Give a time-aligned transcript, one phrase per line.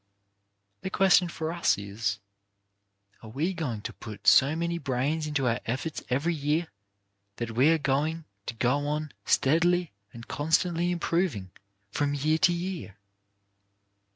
[0.81, 2.17] The question for us is:
[3.21, 6.69] "Are we going to put so much brains into our efforts every year,
[7.35, 11.51] that we are going to go on steadily and constantly improving
[11.91, 12.97] from year to year